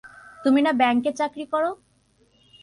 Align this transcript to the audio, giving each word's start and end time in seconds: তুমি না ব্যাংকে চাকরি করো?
তুমি 0.39 0.59
না 0.65 0.71
ব্যাংকে 0.79 1.11
চাকরি 1.19 1.45
করো? 1.53 1.71